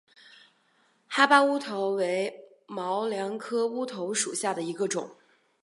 [1.07, 5.11] 哈巴乌头为毛茛科乌头属下的一个种。